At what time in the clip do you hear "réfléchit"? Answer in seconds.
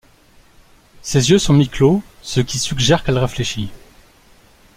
3.19-3.69